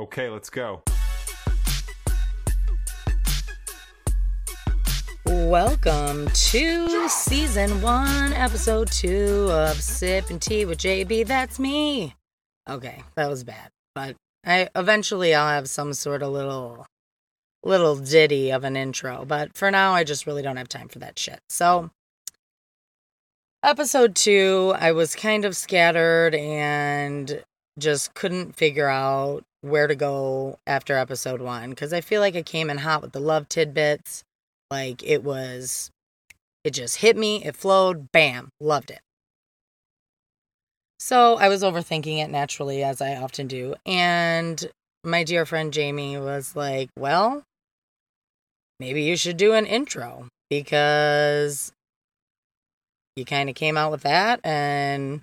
Okay, 0.00 0.30
let's 0.30 0.48
go. 0.48 0.82
Welcome 5.26 6.28
to 6.28 7.08
season 7.10 7.82
one, 7.82 8.32
episode 8.32 8.90
two 8.90 9.48
of 9.50 9.76
Sip 9.82 10.30
and 10.30 10.40
Tea 10.40 10.64
with 10.64 10.78
JB. 10.78 11.26
That's 11.26 11.58
me. 11.58 12.14
Okay, 12.66 13.02
that 13.14 13.28
was 13.28 13.44
bad, 13.44 13.68
but 13.94 14.16
I 14.46 14.70
eventually 14.74 15.34
I'll 15.34 15.48
have 15.50 15.68
some 15.68 15.92
sort 15.92 16.22
of 16.22 16.32
little 16.32 16.86
little 17.62 17.96
ditty 17.96 18.50
of 18.50 18.64
an 18.64 18.78
intro, 18.78 19.26
but 19.26 19.54
for 19.54 19.70
now 19.70 19.92
I 19.92 20.04
just 20.04 20.26
really 20.26 20.40
don't 20.40 20.56
have 20.56 20.70
time 20.70 20.88
for 20.88 21.00
that 21.00 21.18
shit. 21.18 21.40
So 21.50 21.90
episode 23.62 24.14
2, 24.14 24.76
I 24.78 24.92
was 24.92 25.14
kind 25.14 25.44
of 25.44 25.54
scattered 25.54 26.34
and 26.34 27.44
just 27.78 28.14
couldn't 28.14 28.56
figure 28.56 28.88
out 28.88 29.44
where 29.62 29.86
to 29.86 29.94
go 29.94 30.58
after 30.66 30.96
episode 30.96 31.40
1 31.40 31.74
cuz 31.74 31.92
I 31.92 32.00
feel 32.00 32.20
like 32.20 32.36
I 32.36 32.42
came 32.42 32.70
in 32.70 32.78
hot 32.78 33.02
with 33.02 33.12
the 33.12 33.20
love 33.20 33.48
tidbits. 33.48 34.24
Like 34.70 35.02
it 35.02 35.22
was 35.22 35.90
it 36.64 36.70
just 36.70 36.98
hit 36.98 37.16
me, 37.16 37.44
it 37.44 37.56
flowed, 37.56 38.12
bam, 38.12 38.50
loved 38.60 38.90
it. 38.90 39.00
So 40.98 41.36
I 41.36 41.48
was 41.48 41.62
overthinking 41.62 42.22
it 42.22 42.28
naturally, 42.28 42.84
as 42.84 43.00
I 43.00 43.16
often 43.16 43.46
do. 43.46 43.74
And 43.86 44.70
my 45.02 45.24
dear 45.24 45.46
friend 45.46 45.72
Jamie 45.72 46.18
was 46.18 46.54
like, 46.54 46.90
Well, 46.98 47.42
maybe 48.78 49.02
you 49.02 49.16
should 49.16 49.38
do 49.38 49.54
an 49.54 49.64
intro 49.64 50.28
because 50.50 51.72
you 53.16 53.24
kind 53.24 53.48
of 53.48 53.54
came 53.54 53.78
out 53.78 53.90
with 53.90 54.02
that 54.02 54.40
and 54.44 55.22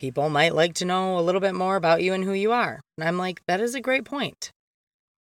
people 0.00 0.28
might 0.28 0.54
like 0.54 0.74
to 0.74 0.84
know 0.84 1.18
a 1.18 1.22
little 1.22 1.40
bit 1.40 1.54
more 1.54 1.76
about 1.76 2.02
you 2.02 2.12
and 2.12 2.24
who 2.24 2.32
you 2.32 2.52
are. 2.52 2.80
And 2.98 3.08
I'm 3.08 3.18
like, 3.18 3.40
That 3.46 3.60
is 3.60 3.74
a 3.74 3.80
great 3.80 4.04
point. 4.04 4.50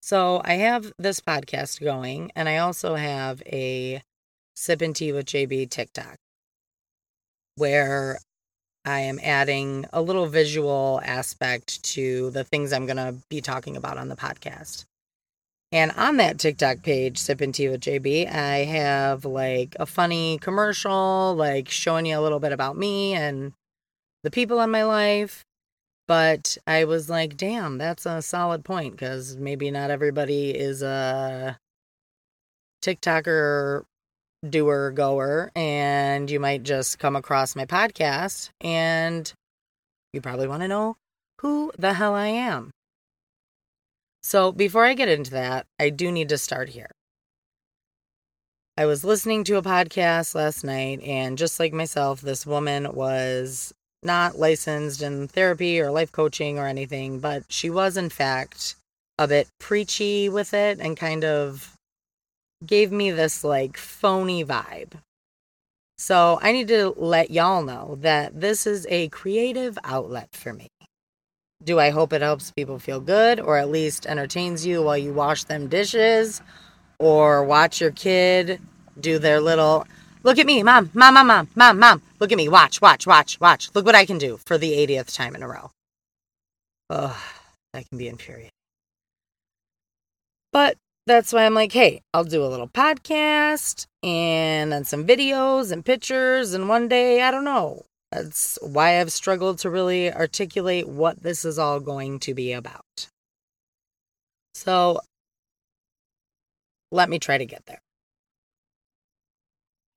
So 0.02 0.42
I 0.44 0.54
have 0.56 0.92
this 0.98 1.20
podcast 1.20 1.80
going, 1.82 2.32
and 2.36 2.50
I 2.50 2.58
also 2.58 2.96
have 2.96 3.42
a 3.46 4.02
Sip 4.56 4.82
and 4.82 4.96
Tea 4.96 5.12
with 5.12 5.28
JB 5.28 5.70
TikTok 5.70 6.16
where 7.56 8.18
I 8.86 9.02
am 9.02 9.20
adding 9.22 9.86
a 9.94 10.02
little 10.02 10.26
visual 10.26 11.00
aspect 11.04 11.84
to 11.84 12.32
the 12.32 12.44
things 12.44 12.74
I'm 12.74 12.88
going 12.88 12.98
to 12.98 13.16
be 13.30 13.42
talking 13.42 13.78
about 13.78 13.98
on 13.98 14.10
the 14.10 14.16
podcast. 14.16 14.86
And 15.72 15.92
on 15.92 16.18
that 16.18 16.40
TikTok 16.40 16.82
page, 16.82 17.18
Sip 17.18 17.40
and 17.40 17.54
Tea 17.54 17.70
with 17.70 17.82
JB, 17.82 18.30
I 18.30 18.66
have 18.66 19.24
like 19.24 19.76
a 19.80 19.86
funny 19.86 20.38
commercial, 20.40 21.36
like 21.36 21.70
showing 21.70 22.08
you 22.08 22.18
a 22.18 22.22
little 22.22 22.40
bit 22.40 22.52
about 22.52 22.76
me 22.76 23.14
and 23.14 23.54
the 24.24 24.32
people 24.32 24.60
in 24.62 24.72
my 24.72 24.84
life. 24.84 25.44
But 26.08 26.58
I 26.68 26.84
was 26.84 27.10
like, 27.10 27.38
damn, 27.38 27.78
that's 27.78 28.06
a 28.06 28.22
solid 28.22 28.66
point 28.66 28.94
because 28.94 29.38
maybe 29.38 29.72
not 29.72 29.92
everybody 29.92 30.52
is 30.52 30.82
a 30.82 31.58
TikToker 32.84 33.84
doer 34.50 34.92
goer 34.92 35.52
and 35.56 36.30
you 36.30 36.40
might 36.40 36.64
just 36.64 37.00
come 37.00 37.16
across 37.16 37.56
my 37.56 37.66
podcast 37.66 38.50
and 38.60 39.32
you 40.14 40.20
probably 40.20 40.48
want 40.48 40.64
to 40.64 40.68
know 40.68 40.98
who 41.42 41.72
the 41.78 41.94
hell 41.94 42.16
I 42.16 42.28
am. 42.28 42.72
So, 44.24 44.52
before 44.52 44.86
I 44.86 44.94
get 44.94 45.10
into 45.10 45.32
that, 45.32 45.66
I 45.80 45.90
do 45.90 46.12
need 46.12 46.30
to 46.30 46.38
start 46.38 46.70
here. 46.70 46.92
I 48.78 48.86
was 48.86 49.04
listening 49.04 49.44
to 49.46 49.58
a 49.58 49.62
podcast 49.62 50.36
last 50.36 50.64
night, 50.64 51.02
and 51.02 51.38
just 51.38 51.60
like 51.60 51.74
myself, 51.74 52.22
this 52.22 52.46
woman 52.46 52.94
was 52.94 53.74
not 54.04 54.40
licensed 54.40 55.02
in 55.02 55.28
therapy 55.28 55.80
or 55.80 55.92
life 55.92 56.12
coaching 56.12 56.58
or 56.58 56.68
anything, 56.68 57.20
but 57.20 57.44
she 57.50 57.70
was, 57.70 57.98
in 57.98 58.10
fact, 58.10 58.76
a 59.18 59.28
bit 59.28 59.48
preachy 59.60 60.30
with 60.30 60.54
it 60.54 60.80
and 60.80 60.98
kind 60.98 61.24
of 61.24 61.76
gave 62.66 62.92
me 62.92 63.12
this 63.12 63.44
like 63.44 63.78
phony 63.78 64.44
vibe. 64.44 64.94
So 65.98 66.40
I 66.42 66.52
need 66.52 66.68
to 66.70 66.96
let 66.98 67.30
y'all 67.30 67.62
know 67.62 67.98
that 68.02 68.40
this 68.40 68.66
is 68.66 68.88
a 68.90 69.10
creative 69.10 69.78
outlet 69.84 70.30
for 70.32 70.52
me. 70.52 70.68
Do 71.64 71.80
I 71.80 71.92
hope 71.92 72.12
it 72.12 72.24
helps 72.24 72.50
people 72.52 72.80
feel 72.80 73.00
good 73.00 73.40
or 73.40 73.58
at 73.58 73.70
least 73.70 74.08
entertains 74.08 74.66
you 74.66 74.82
while 74.82 74.98
you 74.98 75.14
wash 75.14 75.44
them 75.44 75.68
dishes 75.68 76.42
or 76.98 77.44
watch 77.44 77.80
your 77.80 77.92
kid 77.92 78.60
do 79.00 79.20
their 79.20 79.40
little 79.40 79.86
look 80.24 80.38
at 80.38 80.46
me, 80.46 80.64
mom, 80.64 80.90
mom, 80.94 81.14
mom, 81.14 81.28
mom, 81.28 81.50
mom, 81.56 81.80
mom, 81.80 82.02
look 82.20 82.32
at 82.32 82.38
me, 82.38 82.50
watch, 82.50 82.82
watch, 82.82 83.06
watch, 83.08 83.40
watch. 83.40 83.70
Look 83.74 83.86
what 83.86 83.96
I 83.96 84.06
can 84.06 84.18
do 84.18 84.38
for 84.46 84.58
the 84.58 84.72
80th 84.72 85.16
time 85.16 85.36
in 85.36 85.44
a 85.44 85.48
row. 85.48 85.72
Ugh, 86.90 87.16
that 87.74 87.90
can 87.90 87.98
be 87.98 88.08
infuriating. 88.08 88.52
But 90.52 90.78
that's 91.08 91.34
why 91.34 91.46
I'm 91.46 91.54
like, 91.54 91.72
hey, 91.72 92.02
I'll 92.14 92.24
do 92.24 92.44
a 92.44 92.48
little 92.48 92.68
podcast 92.68 93.86
and 94.04 94.72
then 94.72 94.84
some 94.84 95.06
videos 95.06 95.72
and 95.72 95.86
pictures. 95.86 96.54
And 96.54 96.70
one 96.70 96.88
day, 96.88 97.22
I 97.22 97.32
don't 97.32 97.46
know. 97.46 97.86
That's 98.12 98.60
why 98.62 99.00
I've 99.00 99.12
struggled 99.12 99.60
to 99.60 99.70
really 99.70 100.14
articulate 100.14 100.88
what 100.88 101.24
this 101.24 101.46
is 101.46 101.58
all 101.58 101.80
going 101.80 102.20
to 102.20 102.34
be 102.34 102.52
about. 102.52 103.08
So 104.54 105.00
let 106.92 107.10
me 107.10 107.20
try 107.20 107.38
to 107.38 107.46
get 107.46 107.66
there. 107.66 107.80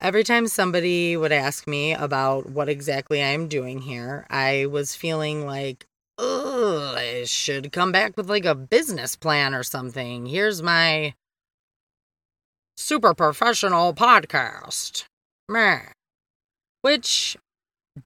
Every 0.04 0.22
time 0.22 0.48
somebody 0.48 1.16
would 1.16 1.32
ask 1.32 1.66
me 1.66 1.94
about 1.94 2.50
what 2.50 2.69
exactly 2.69 3.22
I'm 3.22 3.48
doing 3.48 3.81
here, 3.81 4.26
I 4.28 4.66
was 4.66 4.94
feeling 4.94 5.47
like, 5.47 5.87
oh, 6.19 6.94
I 6.94 7.25
should 7.25 7.72
come 7.72 7.91
back 7.91 8.15
with 8.15 8.28
like 8.28 8.44
a 8.44 8.54
business 8.54 9.16
plan 9.16 9.54
or 9.54 9.62
something. 9.62 10.26
Here's 10.26 10.60
my 10.60 11.15
super 12.76 13.15
professional 13.15 13.94
podcast. 13.94 15.04
Meh. 15.48 15.81
Which 16.82 17.38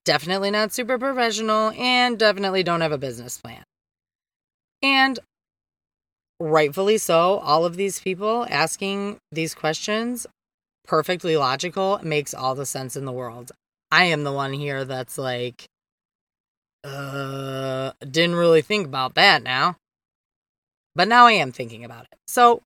definitely 0.05 0.51
not 0.51 0.71
super 0.71 0.97
professional 0.97 1.71
and 1.71 2.17
definitely 2.17 2.63
don't 2.63 2.79
have 2.79 2.93
a 2.93 2.97
business 2.97 3.37
plan. 3.39 3.63
And 4.81 5.19
rightfully 6.39 6.97
so, 6.97 7.39
all 7.39 7.65
of 7.65 7.75
these 7.75 7.99
people 7.99 8.47
asking 8.49 9.17
these 9.33 9.53
questions, 9.53 10.25
perfectly 10.89 11.37
logical, 11.37 11.99
makes 12.01 12.33
all 12.33 12.55
the 12.55 12.65
sense 12.65 12.95
in 12.95 13.05
the 13.05 13.11
world. 13.11 13.51
I 13.91 14.05
am 14.05 14.23
the 14.23 14.33
one 14.33 14.53
here 14.53 14.85
that's 14.85 15.19
like, 15.19 15.69
uh, 16.83 17.91
didn't 17.99 18.35
really 18.35 18.63
think 18.63 18.87
about 18.87 19.13
that 19.13 19.43
now. 19.43 19.77
But 20.95 21.07
now 21.07 21.27
I 21.27 21.33
am 21.33 21.51
thinking 21.51 21.85
about 21.85 22.07
it. 22.11 22.17
So 22.27 22.63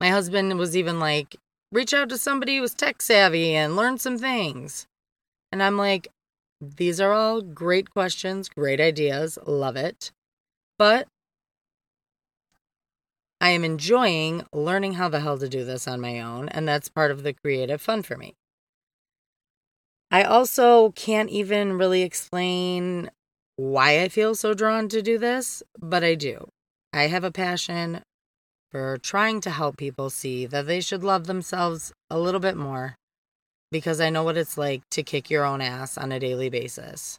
my 0.00 0.08
husband 0.08 0.58
was 0.58 0.74
even 0.74 0.98
like, 0.98 1.36
reach 1.70 1.92
out 1.92 2.08
to 2.08 2.16
somebody 2.16 2.56
who's 2.56 2.72
tech 2.72 3.02
savvy 3.02 3.54
and 3.54 3.76
learn 3.76 3.98
some 3.98 4.16
things. 4.16 4.86
And 5.52 5.62
I'm 5.62 5.76
like, 5.76 6.08
these 6.58 7.02
are 7.02 7.12
all 7.12 7.42
great 7.42 7.90
questions, 7.90 8.48
great 8.48 8.80
ideas, 8.80 9.38
love 9.46 9.76
it. 9.76 10.10
But 10.78 11.06
I 13.44 13.50
am 13.50 13.62
enjoying 13.62 14.46
learning 14.54 14.94
how 14.94 15.10
the 15.10 15.20
hell 15.20 15.36
to 15.36 15.50
do 15.50 15.66
this 15.66 15.86
on 15.86 16.00
my 16.00 16.18
own, 16.18 16.48
and 16.48 16.66
that's 16.66 16.88
part 16.88 17.10
of 17.10 17.22
the 17.22 17.34
creative 17.34 17.82
fun 17.82 18.02
for 18.02 18.16
me. 18.16 18.36
I 20.10 20.22
also 20.22 20.92
can't 20.92 21.28
even 21.28 21.76
really 21.76 22.00
explain 22.00 23.10
why 23.56 24.00
I 24.00 24.08
feel 24.08 24.34
so 24.34 24.54
drawn 24.54 24.88
to 24.88 25.02
do 25.02 25.18
this, 25.18 25.62
but 25.78 26.02
I 26.02 26.14
do. 26.14 26.48
I 26.94 27.08
have 27.08 27.22
a 27.22 27.30
passion 27.30 28.00
for 28.70 28.96
trying 28.96 29.42
to 29.42 29.50
help 29.50 29.76
people 29.76 30.08
see 30.08 30.46
that 30.46 30.66
they 30.66 30.80
should 30.80 31.04
love 31.04 31.26
themselves 31.26 31.92
a 32.08 32.18
little 32.18 32.40
bit 32.40 32.56
more 32.56 32.96
because 33.70 34.00
I 34.00 34.08
know 34.08 34.22
what 34.22 34.38
it's 34.38 34.56
like 34.56 34.88
to 34.92 35.02
kick 35.02 35.28
your 35.28 35.44
own 35.44 35.60
ass 35.60 35.98
on 35.98 36.12
a 36.12 36.18
daily 36.18 36.48
basis. 36.48 37.18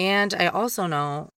And 0.00 0.34
I 0.34 0.48
also 0.48 0.88
know 0.88 1.28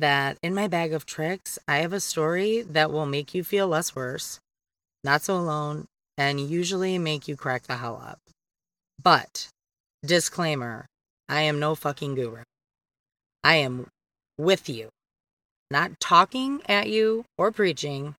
that 0.00 0.38
in 0.42 0.54
my 0.54 0.68
bag 0.68 0.92
of 0.92 1.06
tricks, 1.06 1.58
I 1.68 1.78
have 1.78 1.92
a 1.92 2.00
story 2.00 2.62
that 2.62 2.90
will 2.90 3.06
make 3.06 3.34
you 3.34 3.44
feel 3.44 3.68
less 3.68 3.94
worse, 3.94 4.40
not 5.04 5.22
so 5.22 5.36
alone, 5.36 5.86
and 6.16 6.40
usually 6.40 6.98
make 6.98 7.28
you 7.28 7.36
crack 7.36 7.64
the 7.64 7.76
hell 7.76 8.02
up. 8.04 8.20
But 9.02 9.48
Disclaimer 10.04 10.86
I 11.28 11.42
am 11.42 11.58
no 11.58 11.74
fucking 11.74 12.14
guru. 12.14 12.42
I 13.44 13.56
am 13.56 13.88
with 14.38 14.68
you, 14.68 14.88
not 15.70 16.00
talking 16.00 16.62
at 16.68 16.88
you 16.88 17.24
or 17.36 17.52
preaching. 17.52 18.14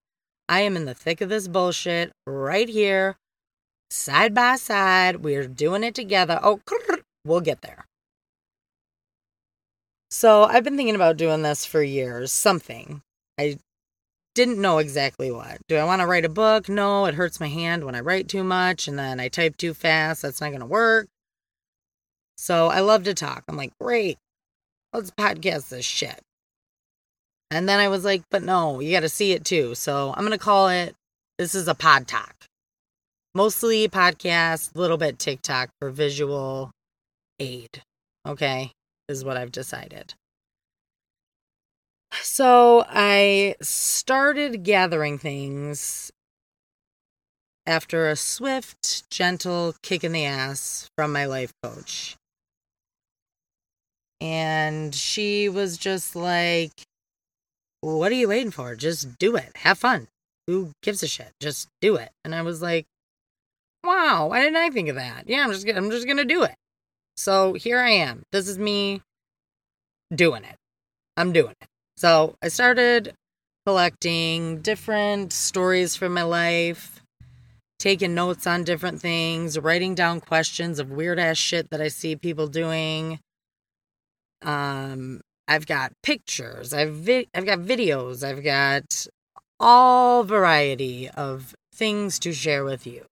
I 0.47 0.61
am 0.61 0.75
in 0.75 0.85
the 0.85 0.93
thick 0.93 1.21
of 1.21 1.29
this 1.29 1.47
bullshit 1.47 2.11
right 2.27 2.67
here, 2.67 3.15
side 3.89 4.33
by 4.33 4.57
side. 4.57 5.17
We're 5.17 5.47
doing 5.47 5.83
it 5.83 5.95
together. 5.95 6.39
Oh, 6.43 6.59
we'll 7.25 7.41
get 7.41 7.61
there. 7.61 7.85
So 10.11 10.43
I've 10.43 10.63
been 10.63 10.75
thinking 10.75 10.95
about 10.95 11.17
doing 11.17 11.43
this 11.43 11.65
for 11.65 11.83
years, 11.83 12.31
something. 12.31 13.01
I 13.39 13.57
didn't 14.35 14.61
know 14.61 14.79
exactly 14.79 15.31
what. 15.31 15.59
Do 15.67 15.75
I 15.75 15.83
want 15.83 16.01
to 16.01 16.07
write 16.07 16.25
a 16.25 16.29
book? 16.29 16.67
No, 16.69 17.05
it 17.05 17.15
hurts 17.15 17.39
my 17.39 17.47
hand 17.47 17.83
when 17.83 17.95
I 17.95 17.99
write 17.99 18.27
too 18.27 18.43
much 18.43 18.87
and 18.87 18.97
then 18.97 19.19
I 19.19 19.27
type 19.27 19.57
too 19.57 19.73
fast. 19.73 20.21
That's 20.21 20.41
not 20.41 20.49
going 20.49 20.61
to 20.61 20.65
work. 20.65 21.07
So 22.37 22.67
I 22.67 22.79
love 22.79 23.03
to 23.03 23.13
talk. 23.13 23.43
I'm 23.47 23.57
like, 23.57 23.73
great, 23.79 24.17
let's 24.93 25.11
podcast 25.11 25.69
this 25.69 25.85
shit. 25.85 26.21
And 27.51 27.67
then 27.67 27.79
I 27.79 27.87
was 27.89 28.05
like, 28.05 28.23
but 28.31 28.43
no, 28.43 28.79
you 28.79 28.91
got 28.91 29.01
to 29.01 29.09
see 29.09 29.33
it 29.33 29.43
too. 29.43 29.75
So 29.75 30.13
I'm 30.15 30.25
going 30.25 30.31
to 30.31 30.37
call 30.37 30.69
it 30.69 30.95
this 31.37 31.53
is 31.53 31.67
a 31.67 31.75
pod 31.75 32.07
talk. 32.07 32.35
Mostly 33.35 33.87
podcast, 33.87 34.75
a 34.75 34.79
little 34.79 34.97
bit 34.97 35.19
TikTok 35.19 35.69
for 35.79 35.89
visual 35.89 36.71
aid. 37.39 37.83
Okay, 38.25 38.71
is 39.09 39.25
what 39.25 39.35
I've 39.35 39.51
decided. 39.51 40.13
So 42.21 42.85
I 42.87 43.55
started 43.61 44.63
gathering 44.63 45.17
things 45.17 46.11
after 47.65 48.09
a 48.09 48.15
swift, 48.15 49.09
gentle 49.09 49.75
kick 49.83 50.03
in 50.03 50.11
the 50.11 50.25
ass 50.25 50.89
from 50.97 51.11
my 51.11 51.25
life 51.25 51.53
coach. 51.61 52.15
And 54.21 54.93
she 54.93 55.49
was 55.49 55.77
just 55.77 56.15
like, 56.15 56.71
What 57.81 58.11
are 58.11 58.15
you 58.15 58.29
waiting 58.29 58.51
for? 58.51 58.75
Just 58.75 59.17
do 59.17 59.35
it. 59.35 59.51
Have 59.57 59.77
fun. 59.77 60.07
Who 60.47 60.71
gives 60.81 61.03
a 61.03 61.07
shit? 61.07 61.31
Just 61.39 61.67
do 61.79 61.95
it. 61.95 62.09
And 62.25 62.33
I 62.35 62.41
was 62.41 62.61
like, 62.61 62.85
Wow, 63.83 64.27
why 64.29 64.41
didn't 64.41 64.57
I 64.57 64.69
think 64.71 64.89
of 64.89 64.95
that? 64.95 65.29
Yeah, 65.29 65.43
I'm 65.43 65.51
just 65.51 65.67
I'm 65.69 65.91
just 65.91 66.07
gonna 66.07 66.25
do 66.25 66.43
it. 66.43 66.55
So 67.19 67.51
here 67.51 67.79
I 67.79 67.89
am. 67.89 68.23
This 68.31 68.47
is 68.47 68.57
me 68.57 69.01
doing 70.15 70.45
it. 70.45 70.55
I'm 71.17 71.33
doing 71.33 71.53
it. 71.59 71.67
So 71.97 72.35
I 72.41 72.47
started 72.47 73.13
collecting 73.65 74.61
different 74.61 75.33
stories 75.33 75.97
from 75.97 76.13
my 76.13 76.23
life, 76.23 77.01
taking 77.77 78.15
notes 78.15 78.47
on 78.47 78.63
different 78.63 79.01
things, 79.01 79.59
writing 79.59 79.95
down 79.95 80.21
questions 80.21 80.79
of 80.79 80.91
weird 80.91 81.19
ass 81.19 81.35
shit 81.35 81.69
that 81.71 81.81
I 81.81 81.89
see 81.89 82.15
people 82.15 82.47
doing. 82.47 83.19
Um, 84.41 85.19
I've 85.45 85.67
got 85.67 85.91
pictures, 86.01 86.73
I've 86.73 86.93
vi- 86.93 87.27
I've 87.35 87.45
got 87.45 87.59
videos, 87.59 88.23
I've 88.23 88.45
got 88.45 89.07
all 89.59 90.23
variety 90.23 91.09
of 91.09 91.53
things 91.75 92.17
to 92.19 92.31
share 92.31 92.63
with 92.63 92.87
you. 92.87 93.07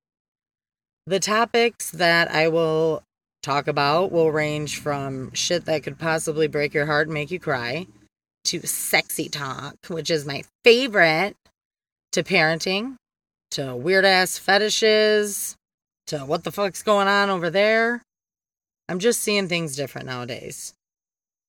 The 1.06 1.20
topics 1.20 1.92
that 1.92 2.32
I 2.32 2.48
will 2.48 3.04
talk 3.44 3.68
about 3.68 4.12
will 4.12 4.32
range 4.32 4.80
from 4.80 5.32
shit 5.34 5.66
that 5.66 5.84
could 5.84 6.00
possibly 6.00 6.48
break 6.48 6.74
your 6.74 6.86
heart 6.86 7.08
and 7.08 7.14
make 7.14 7.32
you 7.32 7.40
cry 7.40 7.88
to 8.46 8.66
sexy 8.66 9.30
talk, 9.30 9.76
which 9.88 10.10
is 10.10 10.26
my 10.26 10.44
favorite, 10.64 11.36
to 12.14 12.24
parenting, 12.24 12.96
to 13.52 13.76
weird 13.76 14.06
ass 14.06 14.38
fetishes, 14.38 15.56
to 16.08 16.20
what 16.20 16.44
the 16.44 16.52
fuck's 16.52 16.84
going 16.84 17.08
on 17.08 17.30
over 17.30 17.50
there. 17.50 18.02
I'm 18.90 19.00
just 19.00 19.20
seeing 19.20 19.48
things 19.48 19.76
different 19.76 20.08
nowadays. 20.08 20.74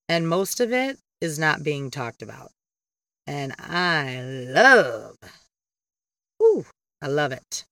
And 0.08 0.28
most 0.28 0.60
of 0.60 0.72
it 0.72 0.98
is 1.20 1.38
not 1.38 1.62
being 1.62 1.90
talked 1.90 2.22
about. 2.22 2.50
And 3.26 3.54
I 3.58 4.20
love, 4.22 5.16
ooh, 6.42 6.64
I 7.02 7.08
love 7.08 7.30
it. 7.30 7.64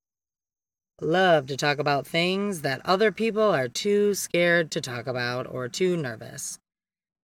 Love 1.01 1.47
to 1.47 1.57
talk 1.57 1.79
about 1.79 2.07
things 2.07 2.63
that 2.63 2.81
other 2.85 3.13
people 3.13 3.43
are 3.43 3.69
too 3.69 4.15
scared 4.15 4.71
to 4.71 4.81
talk 4.81 5.07
about 5.07 5.47
or 5.47 5.69
too 5.69 5.95
nervous. 5.97 6.59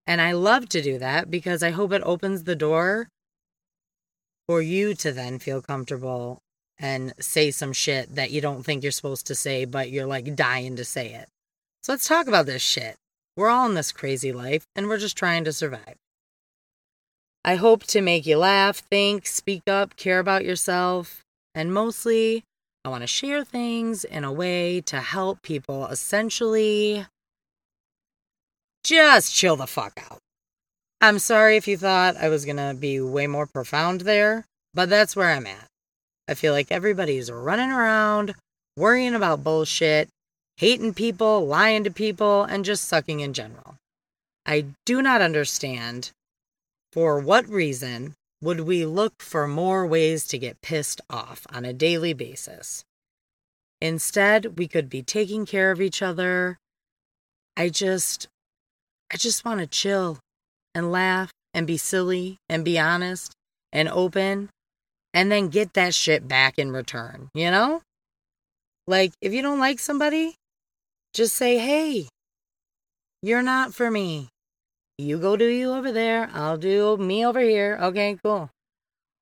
And 0.06 0.20
I 0.20 0.32
love 0.32 0.68
to 0.70 0.82
do 0.82 0.98
that 0.98 1.30
because 1.30 1.62
I 1.62 1.70
hope 1.70 1.92
it 1.92 2.02
opens 2.04 2.44
the 2.44 2.54
door 2.54 3.08
for 4.46 4.60
you 4.60 4.94
to 4.96 5.12
then 5.12 5.38
feel 5.38 5.62
comfortable 5.62 6.38
and 6.78 7.14
say 7.18 7.50
some 7.50 7.72
shit 7.72 8.14
that 8.14 8.30
you 8.30 8.40
don't 8.40 8.62
think 8.62 8.82
you're 8.82 8.92
supposed 8.92 9.26
to 9.28 9.34
say, 9.34 9.64
but 9.64 9.90
you're 9.90 10.06
like 10.06 10.34
dying 10.34 10.76
to 10.76 10.84
say 10.84 11.14
it. 11.14 11.28
So 11.82 11.92
let's 11.92 12.08
talk 12.08 12.26
about 12.26 12.44
this 12.46 12.60
shit. 12.60 12.96
We're 13.36 13.48
all 13.48 13.66
in 13.66 13.74
this 13.74 13.92
crazy 13.92 14.32
life 14.32 14.66
and 14.76 14.86
we're 14.86 14.98
just 14.98 15.16
trying 15.16 15.44
to 15.44 15.52
survive. 15.52 15.96
I 17.44 17.54
hope 17.54 17.84
to 17.84 18.02
make 18.02 18.26
you 18.26 18.36
laugh, 18.36 18.78
think, 18.90 19.26
speak 19.26 19.62
up, 19.66 19.96
care 19.96 20.18
about 20.18 20.44
yourself, 20.44 21.22
and 21.54 21.72
mostly, 21.72 22.44
I 22.84 22.88
want 22.88 23.02
to 23.02 23.06
share 23.06 23.44
things 23.44 24.04
in 24.04 24.24
a 24.24 24.32
way 24.32 24.80
to 24.82 25.00
help 25.00 25.42
people 25.42 25.86
essentially 25.86 27.06
just 28.82 29.32
chill 29.34 29.54
the 29.56 29.68
fuck 29.68 30.02
out. 30.10 30.18
I'm 31.00 31.20
sorry 31.20 31.56
if 31.56 31.68
you 31.68 31.76
thought 31.76 32.16
I 32.16 32.28
was 32.28 32.44
going 32.44 32.56
to 32.56 32.74
be 32.78 33.00
way 33.00 33.26
more 33.28 33.46
profound 33.46 34.02
there, 34.02 34.44
but 34.74 34.88
that's 34.88 35.14
where 35.14 35.30
I'm 35.30 35.46
at. 35.46 35.66
I 36.28 36.34
feel 36.34 36.52
like 36.52 36.72
everybody's 36.72 37.30
running 37.30 37.70
around, 37.70 38.34
worrying 38.76 39.14
about 39.14 39.44
bullshit, 39.44 40.08
hating 40.56 40.94
people, 40.94 41.46
lying 41.46 41.84
to 41.84 41.90
people, 41.90 42.44
and 42.44 42.64
just 42.64 42.84
sucking 42.84 43.20
in 43.20 43.32
general. 43.32 43.76
I 44.44 44.66
do 44.86 45.02
not 45.02 45.22
understand 45.22 46.10
for 46.92 47.20
what 47.20 47.48
reason 47.48 48.14
would 48.42 48.60
we 48.60 48.84
look 48.84 49.22
for 49.22 49.46
more 49.46 49.86
ways 49.86 50.26
to 50.26 50.36
get 50.36 50.60
pissed 50.60 51.00
off 51.08 51.46
on 51.50 51.64
a 51.64 51.72
daily 51.72 52.12
basis. 52.12 52.84
Instead, 53.80 54.58
we 54.58 54.66
could 54.66 54.90
be 54.90 55.02
taking 55.02 55.46
care 55.46 55.70
of 55.70 55.80
each 55.80 56.02
other. 56.02 56.58
I 57.56 57.68
just 57.68 58.28
I 59.12 59.16
just 59.16 59.44
want 59.44 59.60
to 59.60 59.66
chill 59.66 60.18
and 60.74 60.90
laugh 60.90 61.30
and 61.54 61.66
be 61.66 61.76
silly 61.76 62.38
and 62.48 62.64
be 62.64 62.78
honest 62.78 63.32
and 63.72 63.88
open 63.88 64.50
and 65.14 65.30
then 65.30 65.48
get 65.48 65.74
that 65.74 65.94
shit 65.94 66.26
back 66.26 66.58
in 66.58 66.72
return, 66.72 67.28
you 67.34 67.50
know? 67.50 67.82
Like, 68.86 69.12
if 69.20 69.32
you 69.32 69.42
don't 69.42 69.60
like 69.60 69.78
somebody, 69.78 70.34
just 71.12 71.34
say, 71.34 71.58
hey, 71.58 72.08
you're 73.22 73.42
not 73.42 73.74
for 73.74 73.90
me. 73.90 74.28
You 74.98 75.18
go 75.18 75.36
do 75.36 75.46
you 75.46 75.72
over 75.72 75.90
there. 75.90 76.30
I'll 76.32 76.58
do 76.58 76.96
me 76.96 77.24
over 77.26 77.40
here. 77.40 77.78
Okay, 77.80 78.18
cool. 78.22 78.50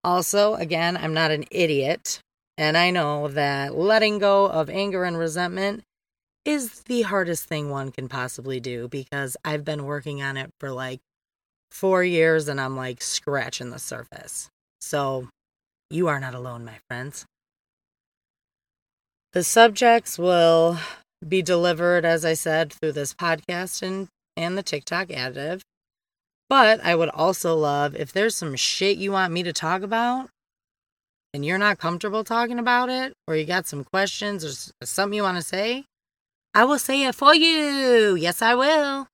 Also, 0.03 0.55
again, 0.55 0.97
I'm 0.97 1.15
not 1.15 1.31
an 1.31 1.45
idiot. 1.51 2.21
And 2.59 2.77
I 2.77 2.91
know 2.91 3.29
that 3.29 3.75
letting 3.75 4.19
go 4.19 4.47
of 4.47 4.69
anger 4.69 5.05
and 5.05 5.17
resentment 5.17 5.83
is 6.45 6.83
the 6.83 7.03
hardest 7.03 7.47
thing 7.47 7.71
one 7.71 7.91
can 7.91 8.09
possibly 8.09 8.61
do 8.61 8.89
because 8.89 9.37
I've 9.45 9.65
been 9.65 9.85
working 9.85 10.23
on 10.23 10.37
it 10.37 10.51
for 10.59 10.71
like 10.71 11.01
four 11.71 12.03
years 12.03 12.49
and 12.49 12.61
I'm 12.61 12.77
like 12.77 13.03
scratching 13.03 13.71
the 13.71 13.79
surface. 13.79 14.49
So 14.81 15.29
you 15.91 16.09
are 16.09 16.21
not 16.21 16.35
alone, 16.35 16.65
my 16.65 16.79
friends. 16.89 17.25
The 19.33 19.45
subjects 19.45 20.19
will 20.19 20.79
be 21.27 21.41
delivered, 21.41 22.05
as 22.05 22.25
I 22.25 22.35
said, 22.35 22.73
through 22.73 22.93
this 22.93 23.15
podcast 23.15 23.83
and, 23.83 24.09
and 24.41 24.57
the 24.57 24.63
TikTok 24.63 25.09
additive. 25.09 25.61
But 26.49 26.85
I 26.85 26.97
would 26.97 27.11
also 27.11 27.55
love 27.55 27.95
if 27.95 28.13
there's 28.13 28.35
some 28.35 28.57
shit 28.57 28.99
you 28.99 29.13
want 29.13 29.33
me 29.33 29.43
to 29.45 29.53
talk 29.53 29.83
about 29.83 30.31
and 31.33 31.45
you're 31.45 31.59
not 31.59 31.79
comfortable 31.79 32.25
talking 32.25 32.59
about 32.59 32.89
it, 32.89 33.13
or 33.29 33.37
you 33.37 33.45
got 33.45 33.67
some 33.67 33.85
questions 33.85 34.45
or 34.45 34.85
something 34.85 35.17
you 35.17 35.23
want 35.23 35.37
to 35.37 35.45
say, 35.45 35.85
I 36.55 36.65
will 36.65 36.79
say 36.79 37.05
it 37.05 37.15
for 37.15 37.35
you. 37.35 38.17
Yes, 38.17 38.43
I 38.43 38.57
will. 38.57 39.07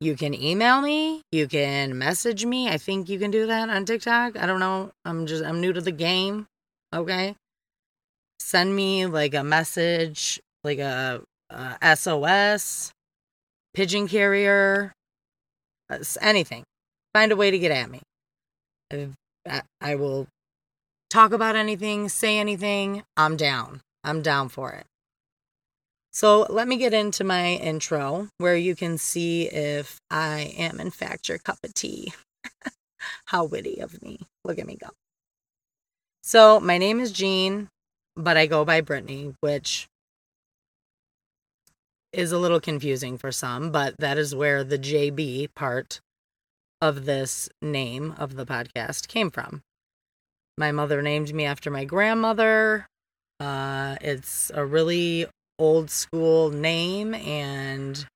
You 0.00 0.16
can 0.16 0.34
email 0.34 0.80
me. 0.80 1.22
You 1.30 1.46
can 1.46 1.96
message 1.96 2.44
me. 2.44 2.68
I 2.68 2.78
think 2.78 3.08
you 3.08 3.18
can 3.20 3.30
do 3.30 3.46
that 3.46 3.70
on 3.70 3.84
TikTok. 3.84 4.36
I 4.36 4.46
don't 4.46 4.58
know. 4.58 4.90
I'm 5.04 5.26
just, 5.26 5.44
I'm 5.44 5.60
new 5.60 5.72
to 5.72 5.80
the 5.80 5.92
game. 5.92 6.46
Okay. 6.92 7.36
Send 8.40 8.74
me 8.74 9.06
like 9.06 9.34
a 9.34 9.44
message, 9.44 10.40
like 10.64 10.80
a, 10.80 11.22
a 11.50 11.96
SOS, 11.96 12.92
pigeon 13.74 14.08
carrier, 14.08 14.92
uh, 15.90 15.98
anything. 16.20 16.64
Find 17.12 17.32
a 17.32 17.36
way 17.36 17.50
to 17.50 17.58
get 17.58 17.70
at 17.70 17.90
me. 17.90 18.00
I, 19.48 19.62
I 19.80 19.94
will 19.96 20.26
talk 21.10 21.32
about 21.32 21.56
anything, 21.56 22.08
say 22.08 22.38
anything. 22.38 23.02
I'm 23.16 23.36
down. 23.36 23.80
I'm 24.02 24.22
down 24.22 24.48
for 24.48 24.72
it. 24.72 24.86
So 26.12 26.46
let 26.48 26.68
me 26.68 26.76
get 26.76 26.94
into 26.94 27.24
my 27.24 27.54
intro 27.54 28.28
where 28.38 28.56
you 28.56 28.76
can 28.76 28.98
see 28.98 29.48
if 29.48 29.98
I 30.10 30.54
am, 30.56 30.78
in 30.78 30.90
fact, 30.90 31.28
your 31.28 31.38
cup 31.38 31.58
of 31.64 31.74
tea. 31.74 32.12
How 33.26 33.44
witty 33.44 33.80
of 33.80 34.00
me. 34.00 34.20
Look 34.44 34.58
at 34.58 34.66
me 34.66 34.76
go. 34.76 34.90
So 36.22 36.60
my 36.60 36.78
name 36.78 37.00
is 37.00 37.10
Jean, 37.10 37.68
but 38.16 38.36
I 38.36 38.46
go 38.46 38.64
by 38.64 38.80
Brittany, 38.80 39.34
which 39.40 39.88
is 42.14 42.32
a 42.32 42.38
little 42.38 42.60
confusing 42.60 43.18
for 43.18 43.32
some, 43.32 43.70
but 43.70 43.96
that 43.98 44.18
is 44.18 44.34
where 44.34 44.64
the 44.64 44.78
JB 44.78 45.54
part 45.54 46.00
of 46.80 47.04
this 47.04 47.48
name 47.60 48.14
of 48.18 48.36
the 48.36 48.46
podcast 48.46 49.08
came 49.08 49.30
from. 49.30 49.62
My 50.56 50.70
mother 50.70 51.02
named 51.02 51.34
me 51.34 51.44
after 51.44 51.70
my 51.70 51.84
grandmother. 51.84 52.86
Uh, 53.40 53.96
it's 54.00 54.50
a 54.54 54.64
really 54.64 55.26
old 55.58 55.90
school 55.90 56.50
name 56.50 57.14
and 57.14 58.06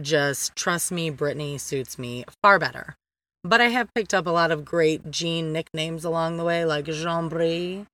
just 0.00 0.54
trust 0.54 0.92
me, 0.92 1.10
Brittany 1.10 1.58
suits 1.58 1.98
me 1.98 2.24
far 2.42 2.58
better. 2.58 2.94
But 3.42 3.60
I 3.60 3.68
have 3.68 3.92
picked 3.94 4.14
up 4.14 4.26
a 4.26 4.30
lot 4.30 4.50
of 4.50 4.64
great 4.64 5.10
Jean 5.10 5.52
nicknames 5.52 6.04
along 6.04 6.36
the 6.36 6.44
way, 6.44 6.64
like 6.64 6.84
Jean 6.84 7.28
Brie, 7.28 7.86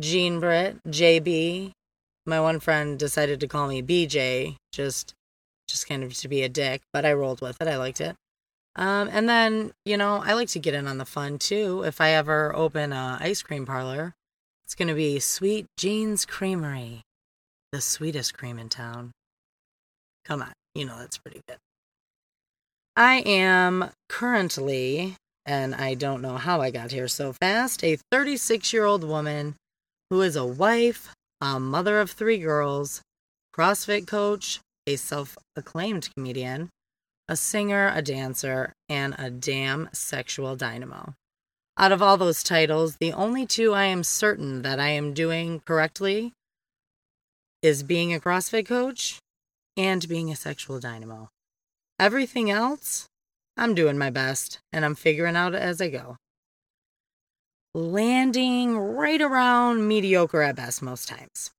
Jean 0.00 0.40
Britt, 0.40 0.82
JB. 0.88 1.72
My 2.26 2.40
one 2.40 2.60
friend 2.60 2.98
decided 2.98 3.40
to 3.40 3.48
call 3.48 3.68
me 3.68 3.82
BJ, 3.82 4.56
just 4.72 5.14
just 5.68 5.88
kind 5.88 6.04
of 6.04 6.14
to 6.14 6.28
be 6.28 6.42
a 6.42 6.48
dick, 6.48 6.82
but 6.92 7.04
I 7.04 7.12
rolled 7.12 7.40
with 7.40 7.60
it. 7.60 7.68
I 7.68 7.76
liked 7.76 8.00
it. 8.00 8.14
Um, 8.76 9.08
and 9.12 9.28
then, 9.28 9.72
you 9.84 9.96
know, 9.96 10.22
I 10.24 10.32
like 10.32 10.48
to 10.48 10.58
get 10.58 10.74
in 10.74 10.88
on 10.88 10.98
the 10.98 11.04
fun 11.04 11.38
too. 11.38 11.82
If 11.84 12.00
I 12.00 12.10
ever 12.10 12.54
open 12.54 12.92
a 12.92 13.18
ice 13.20 13.42
cream 13.42 13.66
parlor, 13.66 14.14
it's 14.64 14.74
going 14.74 14.88
to 14.88 14.94
be 14.94 15.18
Sweet 15.18 15.66
Jean's 15.76 16.24
Creamery, 16.24 17.02
the 17.72 17.80
sweetest 17.80 18.34
cream 18.34 18.58
in 18.58 18.68
town. 18.68 19.12
Come 20.24 20.42
on, 20.42 20.52
you 20.74 20.86
know 20.86 20.98
that's 20.98 21.18
pretty 21.18 21.40
good. 21.48 21.58
I 22.96 23.16
am 23.20 23.90
currently, 24.08 25.16
and 25.44 25.74
I 25.74 25.94
don't 25.94 26.22
know 26.22 26.36
how 26.36 26.60
I 26.60 26.70
got 26.70 26.92
here 26.92 27.08
so 27.08 27.32
fast, 27.32 27.82
a 27.82 27.98
36 28.10 28.72
year 28.72 28.84
old 28.84 29.04
woman 29.04 29.56
who 30.10 30.22
is 30.22 30.36
a 30.36 30.46
wife, 30.46 31.14
a 31.42 31.58
mother 31.58 31.98
of 31.98 32.08
three 32.08 32.38
girls, 32.38 33.02
CrossFit 33.52 34.06
coach, 34.06 34.60
a 34.86 34.94
self 34.94 35.36
acclaimed 35.56 36.08
comedian, 36.14 36.68
a 37.26 37.34
singer, 37.34 37.90
a 37.92 38.00
dancer, 38.00 38.72
and 38.88 39.16
a 39.18 39.28
damn 39.28 39.88
sexual 39.92 40.54
dynamo. 40.54 41.14
Out 41.76 41.90
of 41.90 42.00
all 42.00 42.16
those 42.16 42.44
titles, 42.44 42.96
the 43.00 43.12
only 43.12 43.44
two 43.44 43.74
I 43.74 43.84
am 43.86 44.04
certain 44.04 44.62
that 44.62 44.78
I 44.78 44.90
am 44.90 45.14
doing 45.14 45.60
correctly 45.66 46.32
is 47.60 47.82
being 47.82 48.14
a 48.14 48.20
CrossFit 48.20 48.66
coach 48.66 49.18
and 49.76 50.08
being 50.08 50.30
a 50.30 50.36
sexual 50.36 50.78
dynamo. 50.78 51.28
Everything 51.98 52.52
else, 52.52 53.06
I'm 53.56 53.74
doing 53.74 53.98
my 53.98 54.10
best 54.10 54.60
and 54.72 54.84
I'm 54.84 54.94
figuring 54.94 55.34
out 55.34 55.56
as 55.56 55.80
I 55.80 55.88
go. 55.88 56.16
Landing 57.74 58.76
right 58.76 59.22
around 59.22 59.88
mediocre 59.88 60.42
at 60.42 60.56
best 60.56 60.82
most 60.82 61.08
times. 61.08 61.52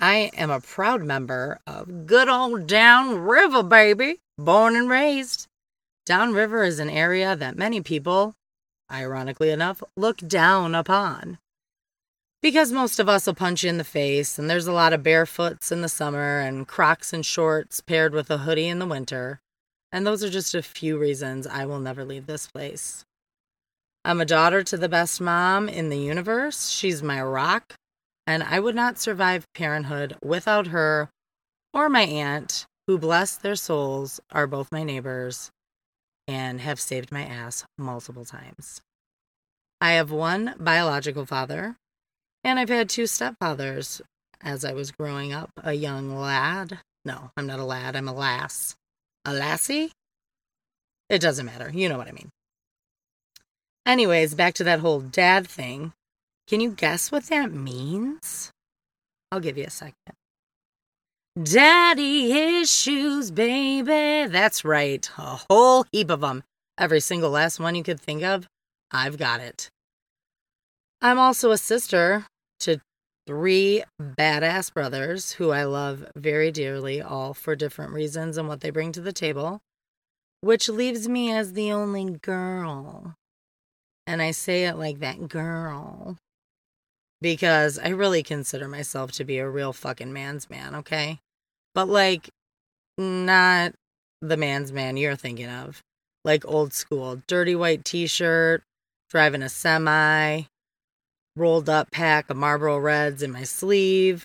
I 0.00 0.32
am 0.36 0.50
a 0.50 0.58
proud 0.60 1.04
member 1.04 1.60
of 1.68 2.06
good 2.06 2.28
old 2.28 2.66
Downriver, 2.66 3.62
baby, 3.62 4.16
born 4.36 4.74
and 4.74 4.90
raised. 4.90 5.46
Downriver 6.04 6.64
is 6.64 6.80
an 6.80 6.90
area 6.90 7.36
that 7.36 7.56
many 7.56 7.80
people, 7.80 8.34
ironically 8.90 9.50
enough, 9.50 9.84
look 9.96 10.16
down 10.16 10.74
upon. 10.74 11.38
Because 12.42 12.72
most 12.72 12.98
of 12.98 13.08
us 13.08 13.28
will 13.28 13.34
punch 13.34 13.62
you 13.62 13.70
in 13.70 13.78
the 13.78 13.84
face, 13.84 14.36
and 14.36 14.50
there's 14.50 14.66
a 14.66 14.72
lot 14.72 14.92
of 14.92 15.04
barefoots 15.04 15.70
in 15.70 15.80
the 15.80 15.88
summer 15.88 16.40
and 16.40 16.66
crocs 16.66 17.12
and 17.12 17.24
shorts 17.24 17.80
paired 17.80 18.12
with 18.12 18.28
a 18.32 18.38
hoodie 18.38 18.66
in 18.66 18.80
the 18.80 18.86
winter. 18.86 19.38
And 19.92 20.04
those 20.04 20.24
are 20.24 20.28
just 20.28 20.56
a 20.56 20.62
few 20.62 20.98
reasons 20.98 21.46
I 21.46 21.66
will 21.66 21.78
never 21.78 22.04
leave 22.04 22.26
this 22.26 22.48
place. 22.48 23.04
I'm 24.06 24.20
a 24.20 24.26
daughter 24.26 24.62
to 24.62 24.76
the 24.76 24.88
best 24.88 25.20
mom 25.20 25.68
in 25.68 25.88
the 25.88 25.98
universe. 25.98 26.68
She's 26.68 27.02
my 27.02 27.22
rock, 27.22 27.74
and 28.26 28.42
I 28.42 28.60
would 28.60 28.74
not 28.74 28.98
survive 28.98 29.46
parenthood 29.54 30.16
without 30.22 30.66
her 30.68 31.08
or 31.72 31.88
my 31.88 32.02
aunt, 32.02 32.66
who, 32.86 32.98
bless 32.98 33.36
their 33.36 33.56
souls, 33.56 34.20
are 34.30 34.46
both 34.46 34.70
my 34.70 34.84
neighbors 34.84 35.50
and 36.28 36.60
have 36.60 36.78
saved 36.78 37.10
my 37.10 37.22
ass 37.22 37.64
multiple 37.78 38.24
times. 38.24 38.80
I 39.80 39.92
have 39.92 40.10
one 40.10 40.54
biological 40.58 41.24
father, 41.26 41.76
and 42.44 42.58
I've 42.58 42.68
had 42.68 42.88
two 42.88 43.04
stepfathers 43.04 44.02
as 44.40 44.64
I 44.64 44.72
was 44.72 44.92
growing 44.92 45.32
up, 45.32 45.50
a 45.56 45.72
young 45.72 46.14
lad. 46.14 46.80
No, 47.04 47.30
I'm 47.36 47.46
not 47.46 47.58
a 47.58 47.64
lad, 47.64 47.96
I'm 47.96 48.08
a 48.08 48.14
lass. 48.14 48.76
A 49.24 49.32
lassie? 49.32 49.92
It 51.08 51.20
doesn't 51.20 51.46
matter. 51.46 51.70
You 51.72 51.88
know 51.88 51.96
what 51.98 52.08
I 52.08 52.12
mean. 52.12 52.28
Anyways, 53.86 54.34
back 54.34 54.54
to 54.54 54.64
that 54.64 54.80
whole 54.80 55.00
dad 55.00 55.46
thing. 55.46 55.92
Can 56.46 56.60
you 56.60 56.70
guess 56.70 57.12
what 57.12 57.24
that 57.24 57.52
means? 57.52 58.50
I'll 59.30 59.40
give 59.40 59.58
you 59.58 59.64
a 59.64 59.70
second. 59.70 59.94
Daddy 61.42 62.32
issues, 62.32 63.30
baby. 63.30 64.30
That's 64.30 64.64
right. 64.64 65.08
A 65.18 65.40
whole 65.50 65.84
heap 65.90 66.10
of 66.10 66.20
them. 66.20 66.44
Every 66.78 67.00
single 67.00 67.30
last 67.30 67.58
one 67.60 67.74
you 67.74 67.82
could 67.82 68.00
think 68.00 68.22
of, 68.22 68.46
I've 68.90 69.18
got 69.18 69.40
it. 69.40 69.68
I'm 71.02 71.18
also 71.18 71.50
a 71.50 71.58
sister 71.58 72.26
to 72.60 72.80
three 73.26 73.84
badass 74.00 74.72
brothers 74.72 75.32
who 75.32 75.50
I 75.50 75.64
love 75.64 76.06
very 76.16 76.50
dearly, 76.50 77.02
all 77.02 77.34
for 77.34 77.54
different 77.54 77.92
reasons 77.92 78.38
and 78.38 78.48
what 78.48 78.60
they 78.60 78.70
bring 78.70 78.92
to 78.92 79.00
the 79.00 79.12
table, 79.12 79.60
which 80.40 80.68
leaves 80.68 81.08
me 81.08 81.32
as 81.32 81.52
the 81.52 81.72
only 81.72 82.18
girl. 82.22 83.14
And 84.06 84.20
I 84.20 84.32
say 84.32 84.66
it 84.66 84.76
like 84.76 85.00
that 85.00 85.28
girl 85.28 86.16
because 87.20 87.78
I 87.78 87.88
really 87.88 88.22
consider 88.22 88.68
myself 88.68 89.12
to 89.12 89.24
be 89.24 89.38
a 89.38 89.48
real 89.48 89.72
fucking 89.72 90.12
man's 90.12 90.50
man, 90.50 90.74
okay? 90.74 91.20
But 91.74 91.88
like, 91.88 92.28
not 92.98 93.72
the 94.20 94.36
man's 94.36 94.72
man 94.72 94.96
you're 94.96 95.16
thinking 95.16 95.48
of. 95.48 95.80
Like 96.24 96.46
old 96.46 96.72
school, 96.72 97.22
dirty 97.26 97.54
white 97.54 97.84
t 97.84 98.06
shirt, 98.06 98.62
driving 99.10 99.42
a 99.42 99.48
semi, 99.48 100.42
rolled 101.36 101.68
up 101.68 101.90
pack 101.90 102.30
of 102.30 102.36
Marlboro 102.36 102.78
Reds 102.78 103.22
in 103.22 103.32
my 103.32 103.44
sleeve, 103.44 104.24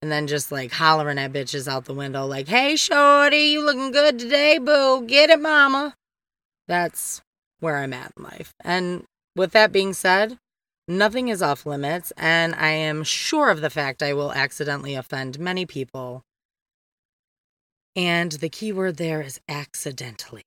and 0.00 0.10
then 0.10 0.26
just 0.26 0.52
like 0.52 0.72
hollering 0.72 1.18
at 1.18 1.32
bitches 1.32 1.68
out 1.68 1.84
the 1.84 1.94
window, 1.94 2.26
like, 2.26 2.48
hey, 2.48 2.76
shorty, 2.76 3.36
you 3.36 3.64
looking 3.64 3.92
good 3.92 4.18
today, 4.18 4.58
boo. 4.58 5.04
Get 5.06 5.30
it, 5.30 5.40
mama. 5.40 5.94
That's 6.68 7.22
where 7.60 7.76
I'm 7.76 7.92
at 7.92 8.12
in 8.16 8.24
life. 8.24 8.52
And 8.64 9.04
with 9.36 9.52
that 9.52 9.72
being 9.72 9.92
said, 9.92 10.38
Nothing 10.88 11.28
is 11.28 11.40
off 11.40 11.64
limits, 11.64 12.12
and 12.16 12.54
I 12.56 12.70
am 12.70 13.04
sure 13.04 13.50
of 13.50 13.60
the 13.60 13.70
fact 13.70 14.02
I 14.02 14.12
will 14.14 14.32
accidentally 14.32 14.94
offend 14.94 15.38
many 15.38 15.64
people. 15.64 16.22
And 17.94 18.32
the 18.32 18.48
key 18.48 18.72
word 18.72 18.96
there 18.96 19.22
is 19.22 19.40
accidentally. 19.48 20.44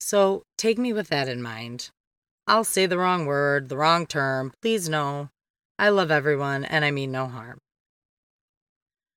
So 0.00 0.42
take 0.56 0.78
me 0.78 0.92
with 0.92 1.08
that 1.08 1.28
in 1.28 1.42
mind. 1.42 1.90
I'll 2.46 2.64
say 2.64 2.86
the 2.86 2.98
wrong 2.98 3.26
word, 3.26 3.68
the 3.68 3.76
wrong 3.76 4.06
term. 4.06 4.52
Please 4.62 4.88
know 4.88 5.28
I 5.78 5.88
love 5.88 6.10
everyone 6.10 6.64
and 6.64 6.84
I 6.84 6.90
mean 6.90 7.10
no 7.10 7.26
harm. 7.26 7.58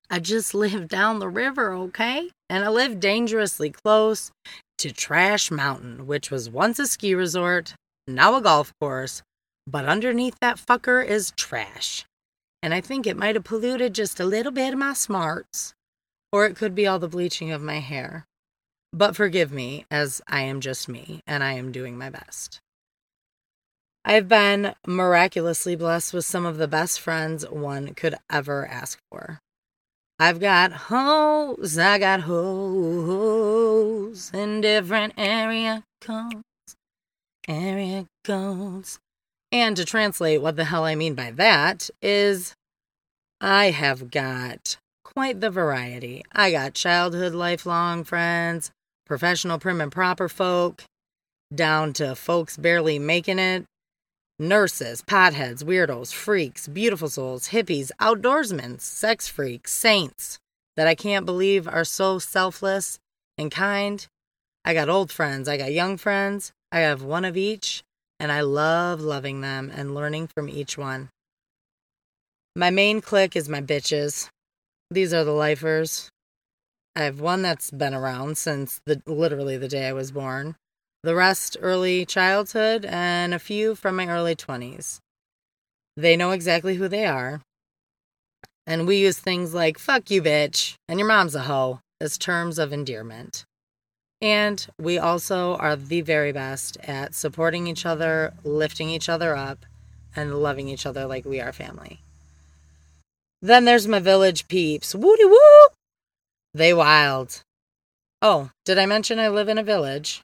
I 0.10 0.20
just 0.20 0.54
live 0.54 0.88
down 0.88 1.20
the 1.20 1.30
river, 1.30 1.74
okay? 1.74 2.30
And 2.50 2.64
I 2.64 2.70
live 2.70 3.00
dangerously 3.00 3.72
close 3.72 4.32
to 4.78 4.92
Trash 4.92 5.52
Mountain, 5.52 6.06
which 6.06 6.30
was 6.30 6.50
once 6.50 6.80
a 6.80 6.88
ski 6.88 7.16
resort, 7.16 7.74
now 8.08 8.36
a 8.36 8.42
golf 8.42 8.74
course, 8.80 9.22
but 9.68 9.86
underneath 9.86 10.38
that 10.42 10.58
fucker 10.58 11.06
is 11.06 11.32
trash. 11.36 12.06
And 12.62 12.74
I 12.74 12.82
think 12.82 13.06
it 13.06 13.18
might 13.18 13.36
have 13.36 13.44
polluted 13.44 13.94
just 13.94 14.20
a 14.20 14.26
little 14.26 14.52
bit 14.52 14.74
of 14.74 14.80
my 14.80 14.94
smarts, 14.94 15.74
or 16.32 16.46
it 16.46 16.56
could 16.56 16.76
be 16.76 16.88
all 16.88 17.00
the 17.00 17.08
bleaching 17.08 17.52
of 17.52 17.62
my 17.62 17.80
hair. 17.80 18.26
But 18.92 19.16
forgive 19.16 19.52
me, 19.52 19.86
as 19.92 20.22
I 20.28 20.42
am 20.42 20.62
just 20.62 20.88
me, 20.88 21.22
and 21.28 21.44
I 21.44 21.54
am 21.54 21.72
doing 21.72 21.98
my 21.98 22.10
best. 22.10 22.60
I've 24.06 24.28
been 24.28 24.76
miraculously 24.86 25.76
blessed 25.76 26.14
with 26.14 26.26
some 26.26 26.46
of 26.46 26.58
the 26.58 26.68
best 26.68 27.00
friends 27.00 27.44
one 27.50 27.96
could 27.96 28.16
ever 28.30 28.68
ask 28.68 29.00
for. 29.12 29.40
I've 30.20 30.40
got 30.40 30.72
hoes, 30.72 31.78
I 31.78 31.98
got 31.98 32.22
hoes 32.22 33.52
in 34.34 34.62
different 34.62 35.14
area 35.18 35.84
codes, 36.00 36.44
area 37.48 38.06
codes. 38.24 39.00
And 39.52 39.78
to 39.78 39.86
translate 39.86 40.42
what 40.42 40.56
the 40.56 40.66
hell 40.66 40.84
I 40.84 40.96
mean 40.96 41.16
by 41.16 41.32
that 41.32 41.90
is 42.02 42.54
I 43.40 43.72
have 43.72 44.12
got 44.12 44.78
quite 45.04 45.40
the 45.40 45.50
variety. 45.50 46.24
I 46.32 46.52
got 46.52 46.74
childhood, 46.74 47.34
lifelong 47.34 48.04
friends, 48.04 48.72
professional, 49.06 49.60
prim 49.60 49.80
and 49.80 49.92
proper 49.92 50.28
folk, 50.28 50.84
down 51.54 51.94
to 51.94 52.16
folks 52.16 52.58
barely 52.58 53.00
making 53.00 53.40
it, 53.40 53.66
nurses, 54.40 55.02
potheads, 55.04 55.64
weirdos, 55.64 56.14
freaks, 56.14 56.68
beautiful 56.68 57.10
souls, 57.10 57.50
hippies, 57.50 57.92
outdoorsmen, 58.02 58.82
sex 58.82 59.28
freaks, 59.28 59.72
saints 59.72 60.40
that 60.76 60.88
I 60.88 60.96
can't 60.96 61.26
believe 61.26 61.68
are 61.68 61.86
so 61.86 62.20
selfless 62.20 63.00
and 63.38 63.52
kind. 63.52 64.06
I 64.66 64.74
got 64.74 64.90
old 64.90 65.12
friends, 65.12 65.48
I 65.48 65.58
got 65.58 65.72
young 65.72 65.98
friends, 65.98 66.52
I 66.76 66.80
have 66.80 67.02
one 67.02 67.24
of 67.24 67.38
each, 67.38 67.84
and 68.20 68.34
I 68.34 68.42
love 68.42 69.00
loving 69.00 69.40
them 69.40 69.72
and 69.74 69.96
learning 69.96 70.28
from 70.28 70.50
each 70.50 70.78
one. 70.78 71.08
My 72.54 72.70
main 72.70 73.00
clique 73.00 73.38
is 73.38 73.48
my 73.48 73.62
bitches. 73.62 74.28
These 74.92 75.14
are 75.14 75.24
the 75.24 75.32
lifers. 75.32 76.10
I 76.94 77.04
have 77.04 77.22
one 77.22 77.42
that's 77.42 77.72
been 77.72 77.94
around 77.94 78.38
since 78.38 78.82
the 78.86 79.02
literally 79.06 79.56
the 79.56 79.70
day 79.70 79.88
I 79.88 79.94
was 79.94 80.12
born. 80.12 80.58
The 81.02 81.16
rest 81.16 81.56
early 81.62 82.06
childhood 82.06 82.84
and 82.84 83.34
a 83.34 83.40
few 83.40 83.76
from 83.76 83.96
my 83.96 84.08
early 84.08 84.36
20s. 84.36 85.00
They 85.96 86.18
know 86.18 86.32
exactly 86.32 86.76
who 86.76 86.90
they 86.90 87.06
are. 87.06 87.40
And 88.68 88.86
we 88.86 88.98
use 88.98 89.18
things 89.18 89.54
like 89.54 89.80
fuck 89.80 90.12
you 90.12 90.22
bitch 90.22 90.76
and 90.90 91.00
your 91.00 91.08
mom's 91.08 91.36
a 91.36 91.44
hoe 91.44 91.80
as 92.02 92.18
terms 92.18 92.60
of 92.60 92.74
endearment. 92.74 93.46
And 94.26 94.66
we 94.80 94.98
also 94.98 95.56
are 95.58 95.76
the 95.76 96.02
very 96.02 96.32
best 96.32 96.78
at 96.84 97.14
supporting 97.14 97.68
each 97.68 97.86
other, 97.86 98.34
lifting 98.44 98.90
each 98.90 99.08
other 99.08 99.36
up, 99.36 99.66
and 100.16 100.42
loving 100.42 100.68
each 100.68 100.86
other 100.86 101.06
like 101.06 101.26
we 101.26 101.40
are 101.40 101.54
family. 101.54 102.02
Then 103.42 103.66
there's 103.66 103.88
my 103.88 104.00
village 104.00 104.48
peeps. 104.48 104.96
Woody 104.96 105.26
woo! 105.26 105.68
They 106.54 106.74
wild. 106.74 107.44
Oh, 108.22 108.50
did 108.66 108.80
I 108.80 108.86
mention 108.86 109.20
I 109.20 109.28
live 109.28 109.50
in 109.50 109.58
a 109.58 109.64
village? 109.64 110.24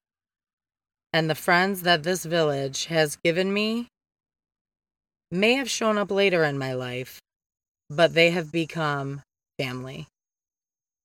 and 1.13 1.29
the 1.29 1.35
friends 1.35 1.81
that 1.81 2.03
this 2.03 2.25
village 2.25 2.85
has 2.85 3.17
given 3.17 3.53
me 3.53 3.87
may 5.29 5.53
have 5.53 5.69
shown 5.69 5.97
up 5.97 6.11
later 6.11 6.43
in 6.43 6.57
my 6.57 6.73
life, 6.73 7.19
but 7.89 8.13
they 8.13 8.31
have 8.31 8.51
become 8.51 9.21
family. 9.59 10.07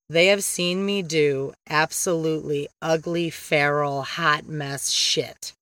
They 0.09 0.27
have 0.27 0.45
seen 0.45 0.87
me 0.87 1.03
do 1.03 1.53
absolutely 1.69 2.69
ugly, 2.81 3.31
feral, 3.31 4.03
hot 4.03 4.47
mess 4.47 4.91
shit 4.91 5.53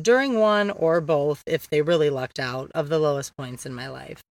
during 0.00 0.38
one 0.38 0.70
or 0.70 1.00
both, 1.00 1.42
if 1.46 1.68
they 1.68 1.82
really 1.82 2.10
lucked 2.10 2.38
out, 2.38 2.70
of 2.74 2.88
the 2.88 2.98
lowest 2.98 3.36
points 3.36 3.64
in 3.64 3.74
my 3.74 3.88
life. 3.88 4.22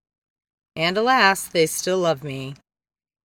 And 0.75 0.97
alas, 0.97 1.47
they 1.47 1.67
still 1.67 1.99
love 1.99 2.25
me, 2.25 2.55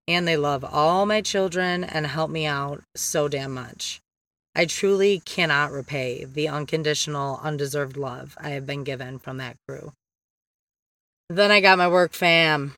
and 0.08 0.28
they 0.28 0.38
love 0.38 0.64
all 0.64 1.06
my 1.06 1.22
children 1.22 1.84
and 1.84 2.06
help 2.06 2.30
me 2.30 2.46
out 2.46 2.84
so 2.96 3.28
damn 3.28 3.54
much. 3.54 4.00
I 4.56 4.66
truly 4.66 5.22
cannot 5.24 5.72
repay 5.72 6.26
the 6.26 6.48
unconditional, 6.48 7.40
undeserved 7.44 7.96
love 7.96 8.36
I 8.40 8.50
have 8.50 8.66
been 8.66 8.84
given 8.84 9.20
from 9.20 9.38
that 9.38 9.56
crew. 9.68 9.94
Then 11.30 11.52
I 11.52 11.62
got 11.62 11.78
my 11.78 11.88
work 11.88 12.14
fam. 12.14 12.74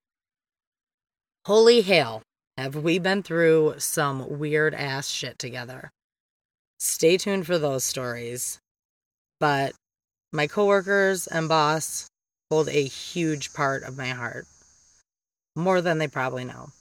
Holy 1.45 1.81
hell, 1.81 2.21
have 2.59 2.75
we 2.75 2.99
been 2.99 3.23
through 3.23 3.75
some 3.77 4.37
weird 4.37 4.73
ass 4.73 5.07
shit 5.07 5.39
together? 5.39 5.91
Stay 6.77 7.15
tuned 7.15 7.45
for 7.45 7.57
those 7.57 7.85
stories. 7.85 8.59
But 9.39 9.73
my 10.33 10.45
coworkers 10.45 11.25
and 11.25 11.47
boss 11.47 12.09
hold 12.49 12.67
a 12.67 12.83
huge 12.83 13.53
part 13.53 13.83
of 13.83 13.97
my 13.97 14.09
heart, 14.09 14.45
more 15.55 15.79
than 15.79 15.99
they 15.99 16.07
probably 16.09 16.43
know. 16.43 16.71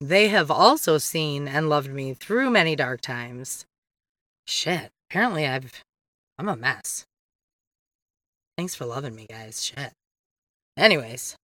They 0.00 0.26
have 0.28 0.50
also 0.50 0.98
seen 0.98 1.46
and 1.46 1.68
loved 1.68 1.90
me 1.90 2.14
through 2.14 2.50
many 2.50 2.74
dark 2.74 3.00
times. 3.00 3.64
Shit, 4.44 4.90
apparently 5.08 5.46
I've 5.46 5.84
I'm 6.36 6.48
a 6.48 6.56
mess. 6.56 7.04
Thanks 8.56 8.74
for 8.74 8.86
loving 8.86 9.14
me, 9.14 9.26
guys. 9.30 9.64
Shit. 9.64 9.92
Anyways, 10.76 11.36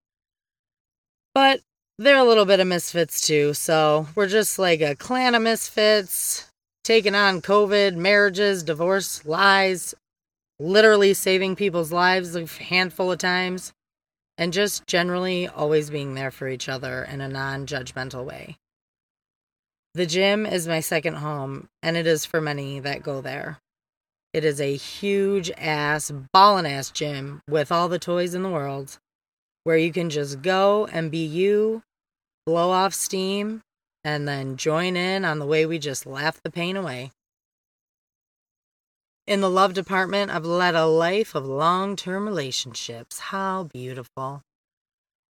but 1.33 1.61
they're 1.97 2.17
a 2.17 2.23
little 2.23 2.45
bit 2.45 2.59
of 2.59 2.67
misfits 2.67 3.25
too. 3.25 3.53
So 3.53 4.07
we're 4.15 4.27
just 4.27 4.59
like 4.59 4.81
a 4.81 4.95
clan 4.95 5.35
of 5.35 5.41
misfits 5.41 6.49
taking 6.83 7.15
on 7.15 7.41
COVID, 7.41 7.95
marriages, 7.95 8.63
divorce, 8.63 9.25
lies, 9.25 9.95
literally 10.59 11.13
saving 11.13 11.55
people's 11.55 11.91
lives 11.91 12.35
a 12.35 12.45
handful 12.45 13.11
of 13.11 13.17
times, 13.17 13.73
and 14.37 14.53
just 14.53 14.85
generally 14.85 15.47
always 15.47 15.89
being 15.89 16.13
there 16.13 16.31
for 16.31 16.47
each 16.47 16.69
other 16.69 17.03
in 17.03 17.21
a 17.21 17.27
non 17.27 17.65
judgmental 17.65 18.23
way. 18.23 18.57
The 19.95 20.05
gym 20.05 20.45
is 20.45 20.67
my 20.67 20.81
second 20.81 21.15
home, 21.15 21.69
and 21.81 21.95
it 21.97 22.05
is 22.05 22.25
for 22.25 22.41
many 22.41 22.79
that 22.81 23.01
go 23.01 23.21
there. 23.21 23.59
It 24.33 24.43
is 24.43 24.59
a 24.59 24.75
huge 24.75 25.49
ass, 25.51 26.11
ballin' 26.33 26.65
ass 26.65 26.91
gym 26.91 27.41
with 27.49 27.71
all 27.71 27.87
the 27.87 27.97
toys 27.97 28.35
in 28.35 28.43
the 28.43 28.49
world 28.49 28.99
where 29.65 29.77
you 29.77 29.91
can 29.91 30.09
just 30.09 30.41
go 30.41 30.85
and 30.85 31.11
be 31.11 31.25
you, 31.25 31.81
blow 32.45 32.69
off 32.69 32.93
steam, 32.93 33.61
and 34.03 34.27
then 34.27 34.55
join 34.55 34.95
in 34.95 35.25
on 35.25 35.39
the 35.39 35.45
way 35.45 35.65
we 35.65 35.79
just 35.79 36.05
laugh 36.05 36.39
the 36.43 36.51
pain 36.51 36.77
away. 36.77 37.11
In 39.25 39.41
the 39.41 39.49
love 39.49 39.73
department, 39.73 40.29
I've 40.29 40.45
led 40.45 40.75
a 40.75 40.85
life 40.85 41.33
of 41.33 41.47
long 41.47 41.95
term 41.95 42.27
relationships. 42.27 43.17
How 43.19 43.63
beautiful. 43.63 44.43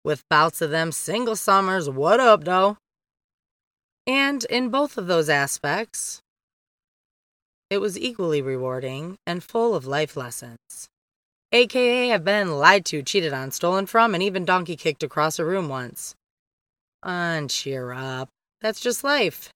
With 0.03 0.27
bouts 0.29 0.61
of 0.61 0.69
them 0.69 0.91
single 0.91 1.37
summers, 1.37 1.89
what 1.89 2.19
up, 2.19 2.43
though? 2.43 2.77
And 4.05 4.43
in 4.49 4.67
both 4.69 4.97
of 4.97 5.07
those 5.07 5.29
aspects, 5.29 6.19
it 7.69 7.77
was 7.77 7.97
equally 7.97 8.41
rewarding 8.41 9.17
and 9.25 9.41
full 9.41 9.73
of 9.73 9.87
life 9.87 10.17
lessons. 10.17 10.89
AKA, 11.55 12.11
I've 12.11 12.25
been 12.25 12.59
lied 12.59 12.83
to, 12.87 13.01
cheated 13.01 13.31
on, 13.31 13.49
stolen 13.49 13.85
from, 13.85 14.13
and 14.13 14.21
even 14.21 14.43
donkey 14.43 14.75
kicked 14.75 15.03
across 15.03 15.39
a 15.39 15.45
room 15.45 15.69
once. 15.69 16.13
And 17.01 17.49
cheer 17.49 17.93
up. 17.93 18.27
That's 18.59 18.81
just 18.81 19.05
life. 19.05 19.51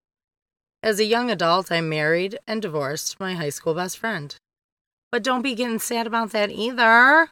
As 0.81 1.01
a 1.01 1.03
young 1.03 1.29
adult, 1.29 1.73
I 1.73 1.81
married 1.81 2.39
and 2.47 2.61
divorced 2.61 3.19
my 3.19 3.33
high 3.33 3.49
school 3.49 3.73
best 3.73 3.97
friend. 3.97 4.33
But 5.11 5.23
don't 5.23 5.41
be 5.41 5.55
getting 5.55 5.79
sad 5.79 6.07
about 6.07 6.31
that 6.31 6.51
either. 6.51 7.27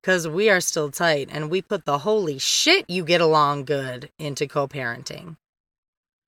Because 0.00 0.28
we 0.28 0.48
are 0.48 0.60
still 0.60 0.92
tight 0.92 1.28
and 1.32 1.50
we 1.50 1.60
put 1.60 1.84
the 1.84 1.98
holy 1.98 2.38
shit 2.38 2.88
you 2.88 3.04
get 3.04 3.20
along 3.20 3.64
good 3.64 4.10
into 4.20 4.46
co 4.46 4.68
parenting. 4.68 5.38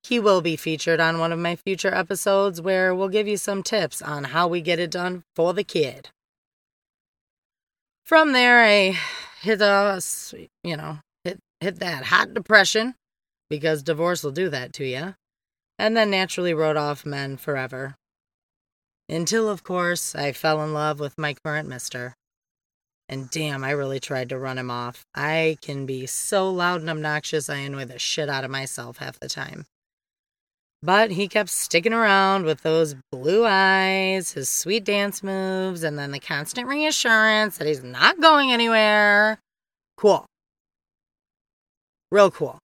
He 0.03 0.19
will 0.19 0.41
be 0.41 0.57
featured 0.57 0.99
on 0.99 1.19
one 1.19 1.31
of 1.31 1.39
my 1.39 1.55
future 1.55 1.95
episodes 1.95 2.59
where 2.59 2.93
we'll 2.93 3.07
give 3.07 3.29
you 3.29 3.37
some 3.37 3.63
tips 3.63 4.01
on 4.01 4.25
how 4.25 4.45
we 4.49 4.59
get 4.59 4.77
it 4.77 4.91
done 4.91 5.23
for 5.37 5.53
the 5.53 5.63
kid. 5.63 6.09
From 8.07 8.31
there, 8.31 8.63
I 8.63 8.97
hit 9.41 9.61
us, 9.61 10.33
you 10.63 10.77
know, 10.77 10.99
hit 11.25 11.39
hit 11.59 11.79
that 11.79 12.05
hot 12.05 12.33
depression 12.33 12.95
because 13.49 13.83
divorce 13.83 14.23
will 14.23 14.31
do 14.31 14.47
that 14.47 14.71
to 14.75 14.85
you, 14.85 15.15
and 15.77 15.97
then 15.97 16.11
naturally 16.11 16.53
wrote 16.53 16.77
off 16.77 17.05
men 17.05 17.35
forever. 17.35 17.95
Until, 19.09 19.49
of 19.49 19.65
course, 19.65 20.15
I 20.15 20.31
fell 20.31 20.63
in 20.63 20.73
love 20.73 21.01
with 21.01 21.17
my 21.17 21.35
current 21.43 21.67
mister. 21.67 22.13
And 23.09 23.29
damn, 23.29 23.65
I 23.65 23.71
really 23.71 23.99
tried 23.99 24.29
to 24.29 24.39
run 24.39 24.57
him 24.57 24.71
off. 24.71 25.03
I 25.13 25.57
can 25.61 25.85
be 25.85 26.05
so 26.05 26.49
loud 26.49 26.79
and 26.79 26.89
obnoxious, 26.89 27.49
I 27.49 27.57
annoy 27.57 27.83
the 27.83 27.99
shit 27.99 28.29
out 28.29 28.45
of 28.45 28.51
myself 28.51 28.99
half 28.99 29.19
the 29.19 29.27
time. 29.27 29.65
But 30.83 31.11
he 31.11 31.27
kept 31.27 31.49
sticking 31.49 31.93
around 31.93 32.45
with 32.45 32.61
those 32.61 32.95
blue 33.11 33.45
eyes, 33.45 34.33
his 34.33 34.47
sweet 34.47 34.83
dance 34.83 35.23
moves, 35.23 35.83
and 35.83 35.97
then 35.97 36.11
the 36.11 36.19
constant 36.19 36.67
reassurance 36.67 37.57
that 37.57 37.67
he's 37.67 37.83
not 37.83 38.21
going 38.21 38.51
anywhere. 38.51 39.39
Cool. 39.97 40.25
Real 42.11 42.29
cool. 42.29 42.59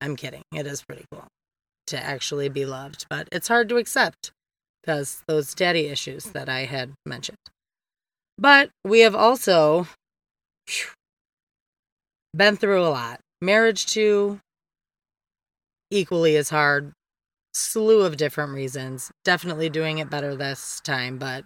I'm 0.00 0.14
kidding. 0.14 0.42
It 0.54 0.66
is 0.66 0.82
pretty 0.82 1.04
cool 1.10 1.26
to 1.88 2.02
actually 2.02 2.48
be 2.48 2.64
loved, 2.64 3.06
but 3.10 3.28
it's 3.32 3.48
hard 3.48 3.68
to 3.70 3.76
accept 3.76 4.30
because 4.80 5.22
those 5.26 5.54
daddy 5.54 5.86
issues 5.86 6.24
that 6.26 6.48
I 6.48 6.66
had 6.66 6.92
mentioned. 7.04 7.38
But 8.38 8.70
we 8.84 9.00
have 9.00 9.16
also 9.16 9.88
been 12.34 12.56
through 12.56 12.84
a 12.84 12.88
lot. 12.88 13.20
Marriage, 13.42 13.86
too, 13.86 14.38
equally 15.90 16.36
as 16.36 16.50
hard. 16.50 16.92
Slew 17.54 18.02
of 18.02 18.16
different 18.16 18.52
reasons. 18.52 19.10
Definitely 19.24 19.70
doing 19.70 19.98
it 19.98 20.10
better 20.10 20.36
this 20.36 20.80
time, 20.84 21.18
but 21.18 21.44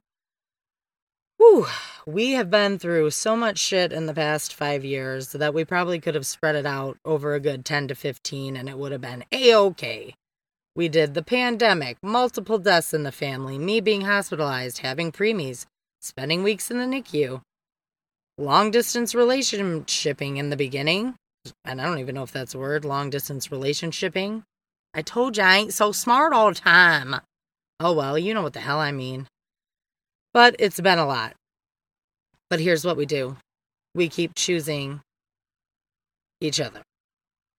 whew, 1.37 1.67
we 2.07 2.33
have 2.33 2.51
been 2.51 2.79
through 2.79 3.11
so 3.11 3.37
much 3.37 3.59
shit 3.59 3.93
in 3.93 4.07
the 4.07 4.15
past 4.15 4.55
five 4.55 4.85
years 4.85 5.33
that 5.33 5.55
we 5.55 5.65
probably 5.65 6.01
could 6.01 6.15
have 6.15 6.27
spread 6.27 6.55
it 6.55 6.67
out 6.67 6.99
over 7.05 7.35
a 7.35 7.41
good 7.41 7.65
10 7.65 7.89
to 7.89 7.95
15 7.95 8.57
and 8.57 8.69
it 8.69 8.79
would 8.79 8.93
have 8.93 9.01
been 9.01 9.25
a 9.33 9.55
okay. 9.55 10.15
We 10.75 10.89
did 10.89 11.15
the 11.15 11.23
pandemic, 11.23 11.99
multiple 12.03 12.59
deaths 12.59 12.95
in 12.95 13.03
the 13.03 13.13
family, 13.13 13.59
me 13.59 13.81
being 13.81 14.03
hospitalized, 14.03 14.79
having 14.79 15.13
preemies, 15.13 15.67
spending 16.01 16.43
weeks 16.43 16.71
in 16.71 16.79
the 16.79 16.85
NICU, 16.85 17.43
long 18.39 18.71
distance 18.71 19.13
relationshiping 19.13 20.39
in 20.39 20.51
the 20.51 20.57
beginning, 20.57 21.15
and 21.65 21.81
I 21.81 21.85
don't 21.85 21.99
even 21.99 22.15
know 22.15 22.23
if 22.23 22.33
that's 22.33 22.55
a 22.55 22.59
word, 22.59 22.85
long 22.85 23.11
distance 23.11 23.49
relationshiping. 23.49 24.43
I 24.95 25.03
told 25.03 25.37
you 25.37 25.43
I 25.43 25.57
ain't 25.57 25.75
so 25.75 25.93
smart 25.93 26.33
all 26.33 26.49
the 26.51 26.55
time. 26.55 27.17
Oh 27.81 27.93
well, 27.93 28.19
you 28.19 28.35
know 28.35 28.43
what 28.43 28.53
the 28.53 28.61
hell 28.61 28.79
I 28.79 28.93
mean. 28.93 29.27
But 30.35 30.57
it's 30.59 30.81
been 30.81 30.99
a 30.99 31.07
lot. 31.07 31.35
But 32.49 32.61
here's 32.61 32.85
what 32.85 32.97
we 32.97 33.07
do 33.07 33.37
we 33.95 34.09
keep 34.09 34.35
choosing 34.35 35.01
each 36.41 36.61
other. 36.61 36.83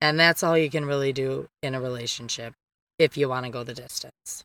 And 0.01 0.19
that's 0.19 0.43
all 0.43 0.57
you 0.57 0.69
can 0.69 0.85
really 0.85 1.13
do 1.13 1.47
in 1.61 1.75
a 1.75 1.81
relationship 1.81 2.53
if 2.99 3.17
you 3.17 3.29
want 3.29 3.45
to 3.45 3.51
go 3.51 3.63
the 3.63 3.73
distance. 3.73 4.43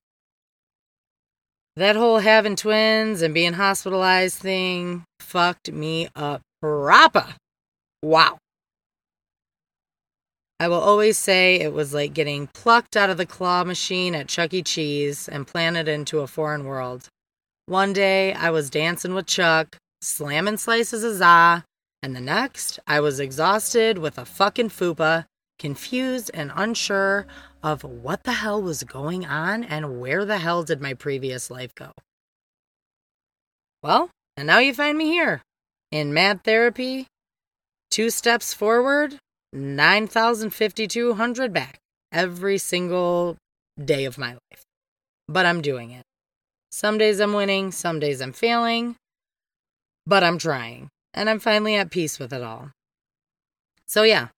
That 1.76 1.96
whole 1.96 2.18
having 2.18 2.56
twins 2.56 3.22
and 3.22 3.34
being 3.34 3.52
hospitalized 3.52 4.38
thing 4.38 5.04
fucked 5.20 5.70
me 5.70 6.08
up 6.16 6.42
proper. 6.60 7.34
Wow. 8.02 8.38
I 10.60 10.66
will 10.66 10.80
always 10.80 11.16
say 11.16 11.60
it 11.60 11.72
was 11.72 11.94
like 11.94 12.14
getting 12.14 12.48
plucked 12.48 12.96
out 12.96 13.10
of 13.10 13.16
the 13.16 13.26
claw 13.26 13.62
machine 13.62 14.14
at 14.14 14.28
Chuck 14.28 14.52
E. 14.52 14.62
Cheese 14.62 15.28
and 15.28 15.46
planted 15.46 15.86
into 15.86 16.18
a 16.20 16.26
foreign 16.26 16.64
world. 16.64 17.08
One 17.66 17.92
day 17.92 18.32
I 18.32 18.50
was 18.50 18.70
dancing 18.70 19.14
with 19.14 19.26
Chuck, 19.26 19.76
slamming 20.02 20.56
slices 20.56 21.04
of 21.04 21.14
za, 21.14 21.64
and 22.02 22.16
the 22.16 22.20
next 22.20 22.80
I 22.86 22.98
was 23.00 23.20
exhausted 23.20 23.98
with 23.98 24.18
a 24.18 24.24
fucking 24.24 24.70
fupa, 24.70 25.26
confused 25.60 26.30
and 26.34 26.50
unsure 26.54 27.26
of 27.62 27.84
what 27.84 28.24
the 28.24 28.32
hell 28.32 28.60
was 28.60 28.82
going 28.82 29.26
on 29.26 29.62
and 29.62 30.00
where 30.00 30.24
the 30.24 30.38
hell 30.38 30.64
did 30.64 30.80
my 30.80 30.94
previous 30.94 31.50
life 31.50 31.74
go. 31.74 31.92
Well, 33.82 34.10
and 34.36 34.46
now 34.46 34.58
you 34.58 34.74
find 34.74 34.98
me 34.98 35.06
here 35.06 35.42
in 35.92 36.12
mad 36.12 36.42
therapy, 36.42 37.06
two 37.90 38.10
steps 38.10 38.52
forward, 38.52 39.18
9,5,200 39.54 41.52
back 41.52 41.78
every 42.12 42.58
single 42.58 43.36
day 43.82 44.04
of 44.04 44.18
my 44.18 44.32
life. 44.32 44.62
But 45.28 45.46
I'm 45.46 45.62
doing 45.62 45.90
it. 45.90 46.02
Some 46.70 46.98
days 46.98 47.20
I'm 47.20 47.32
winning, 47.32 47.72
some 47.72 47.98
days 47.98 48.20
I'm 48.20 48.32
failing, 48.32 48.96
but 50.06 50.22
I'm 50.22 50.38
trying. 50.38 50.88
And 51.14 51.30
I'm 51.30 51.38
finally 51.38 51.74
at 51.74 51.90
peace 51.90 52.18
with 52.18 52.32
it 52.32 52.42
all. 52.42 52.70
So, 53.86 54.02
yeah, 54.02 54.28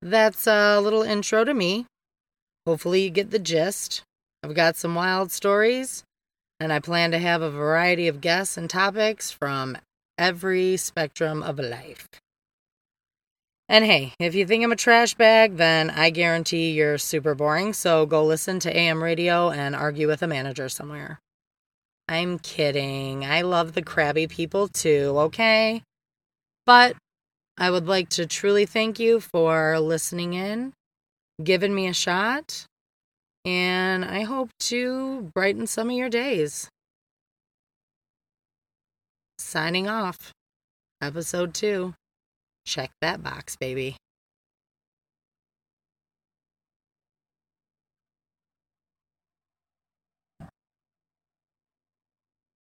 that's 0.00 0.46
a 0.46 0.80
little 0.80 1.02
intro 1.02 1.44
to 1.44 1.52
me. 1.52 1.86
Hopefully, 2.66 3.02
you 3.02 3.10
get 3.10 3.30
the 3.30 3.38
gist. 3.38 4.02
I've 4.42 4.54
got 4.54 4.76
some 4.76 4.94
wild 4.94 5.32
stories, 5.32 6.04
and 6.58 6.72
I 6.72 6.78
plan 6.78 7.10
to 7.10 7.18
have 7.18 7.42
a 7.42 7.50
variety 7.50 8.06
of 8.08 8.20
guests 8.20 8.56
and 8.56 8.70
topics 8.70 9.30
from 9.30 9.76
every 10.16 10.76
spectrum 10.76 11.42
of 11.42 11.58
life. 11.58 12.06
And 13.70 13.84
hey, 13.84 14.14
if 14.18 14.34
you 14.34 14.46
think 14.46 14.64
I'm 14.64 14.72
a 14.72 14.76
trash 14.76 15.14
bag, 15.14 15.56
then 15.56 15.90
I 15.90 16.10
guarantee 16.10 16.72
you're 16.72 16.98
super 16.98 17.36
boring, 17.36 17.72
so 17.72 18.04
go 18.04 18.24
listen 18.24 18.58
to 18.60 18.76
AM 18.76 19.00
radio 19.00 19.50
and 19.50 19.76
argue 19.76 20.08
with 20.08 20.22
a 20.22 20.26
manager 20.26 20.68
somewhere. 20.68 21.20
I'm 22.08 22.40
kidding. 22.40 23.24
I 23.24 23.42
love 23.42 23.74
the 23.74 23.82
crabby 23.82 24.26
people 24.26 24.66
too, 24.66 25.14
okay? 25.16 25.84
But 26.66 26.96
I 27.56 27.70
would 27.70 27.86
like 27.86 28.08
to 28.08 28.26
truly 28.26 28.66
thank 28.66 28.98
you 28.98 29.20
for 29.20 29.78
listening 29.78 30.34
in, 30.34 30.72
giving 31.40 31.72
me 31.72 31.86
a 31.86 31.94
shot, 31.94 32.64
and 33.44 34.04
I 34.04 34.22
hope 34.22 34.50
to 34.62 35.30
brighten 35.32 35.68
some 35.68 35.90
of 35.90 35.96
your 35.96 36.08
days. 36.08 36.68
Signing 39.38 39.86
off. 39.86 40.32
Episode 41.00 41.54
2. 41.54 41.94
Check 42.64 42.90
that 43.00 43.22
box, 43.22 43.56
baby. 43.56 43.96